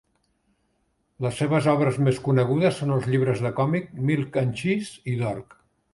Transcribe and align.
Les 1.25 1.35
seves 1.41 1.67
obres 1.73 1.99
més 2.07 2.21
conegudes 2.29 2.79
són 2.81 2.95
els 2.97 3.07
llibres 3.11 3.45
de 3.47 3.53
còmic 3.63 3.93
"Milk 4.11 4.41
and 4.45 4.61
Cheese" 4.63 4.99
i 5.13 5.19
"Dork". 5.21 5.55